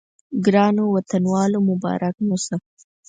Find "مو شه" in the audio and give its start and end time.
2.27-2.55